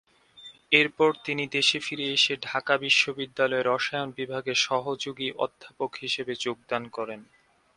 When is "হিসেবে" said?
5.95-6.33